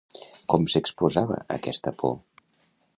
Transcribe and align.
Com 0.53 0.65
exposava 0.79 1.39
aquesta 1.59 1.97
por? 2.01 2.19